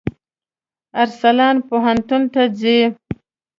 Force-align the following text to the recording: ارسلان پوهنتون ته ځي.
ارسلان 1.03 1.55
پوهنتون 1.67 2.23
ته 2.33 2.41
ځي. 2.59 2.79